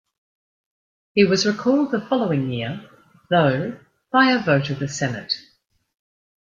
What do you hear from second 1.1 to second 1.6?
He was